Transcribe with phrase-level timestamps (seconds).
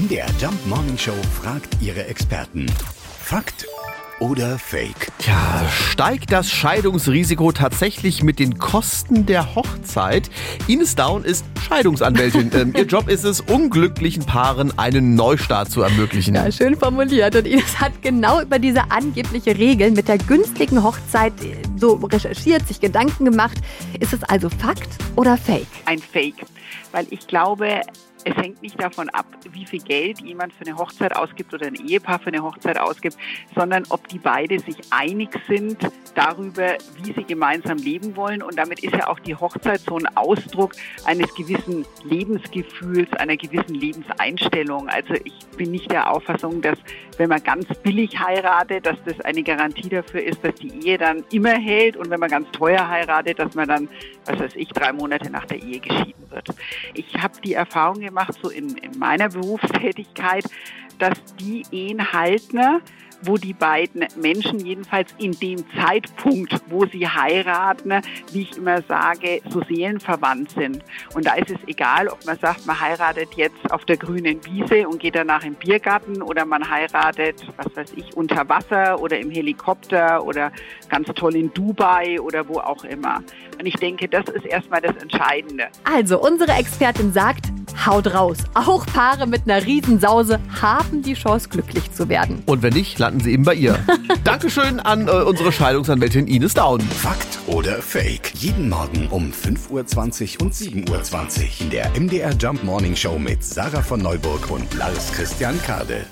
[0.00, 1.12] MDR Jump Morning Show
[1.42, 2.64] fragt ihre Experten.
[3.22, 3.66] Fakt
[4.18, 5.08] oder Fake?
[5.18, 10.30] Tja, steigt das Scheidungsrisiko tatsächlich mit den Kosten der Hochzeit?
[10.68, 12.50] Ines Down ist Scheidungsanwältin.
[12.54, 16.34] ähm, ihr Job ist es, unglücklichen Paaren einen Neustart zu ermöglichen.
[16.34, 17.36] Ja, schön formuliert.
[17.36, 22.66] Und Ines hat genau über diese angebliche Regel mit der günstigen Hochzeit äh, so recherchiert,
[22.66, 23.58] sich Gedanken gemacht.
[23.98, 25.66] Ist es also Fakt oder Fake?
[25.84, 26.46] Ein Fake.
[26.90, 27.82] Weil ich glaube,
[28.24, 31.74] es hängt nicht davon ab, wie viel Geld jemand für eine Hochzeit ausgibt oder ein
[31.74, 33.16] Ehepaar für eine Hochzeit ausgibt,
[33.54, 35.78] sondern ob die beide sich einig sind
[36.14, 38.42] darüber, wie sie gemeinsam leben wollen.
[38.42, 40.72] Und damit ist ja auch die Hochzeit so ein Ausdruck
[41.04, 44.88] eines gewissen Lebensgefühls, einer gewissen Lebenseinstellung.
[44.88, 46.78] Also ich bin nicht der Auffassung, dass
[47.16, 51.24] wenn man ganz billig heiratet, dass das eine Garantie dafür ist, dass die Ehe dann
[51.30, 51.96] immer hält.
[51.96, 53.88] Und wenn man ganz teuer heiratet, dass man dann,
[54.26, 56.48] was weiß ich, drei Monate nach der Ehe geschieden wird.
[56.94, 60.44] Ich habe die Erfahrung gemacht, so in, in meiner Berufstätigkeit,
[60.98, 62.82] dass die Ehen halten,
[63.22, 68.00] wo die beiden Menschen jedenfalls in dem Zeitpunkt, wo sie heiraten,
[68.32, 70.82] wie ich immer sage, so seelenverwandt sind.
[71.14, 74.88] Und da ist es egal, ob man sagt, man heiratet jetzt auf der grünen Wiese
[74.88, 79.30] und geht danach im Biergarten oder man heiratet, was weiß ich, unter Wasser oder im
[79.30, 80.52] Helikopter oder
[80.88, 83.22] ganz toll in Dubai oder wo auch immer.
[83.58, 85.68] Und ich denke, das ist erstmal das Entscheidende.
[85.84, 87.52] Also, unsere Expertin sagt,
[87.86, 88.38] haut raus.
[88.54, 92.42] Auch Paare mit einer Riesensause haben die Chance, glücklich zu werden.
[92.46, 93.78] Und wenn nicht, landen sie eben bei ihr.
[94.24, 96.80] Dankeschön an äh, unsere Scheidungsanwältin Ines Down.
[96.80, 98.32] Fakt oder Fake?
[98.34, 103.42] Jeden Morgen um 5.20 Uhr und 7.20 Uhr in der MDR Jump Morning Show mit
[103.44, 106.04] Sarah von Neuburg und Lars Christian Kade.